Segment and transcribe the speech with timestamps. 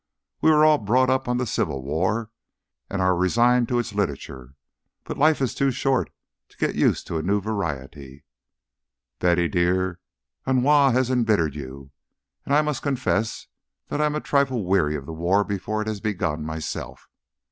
[0.41, 2.31] We were all brought up on the Civil War
[2.89, 4.55] and are resigned to its literature.
[5.03, 6.09] But life is too short
[6.49, 8.25] to get used to a new variety."
[9.19, 9.99] "Betty dear,
[10.47, 11.91] ennui has embittered you,
[12.47, 13.45] and I must confess
[13.89, 17.07] that I am a trifle weary of the war before it has begun, myself.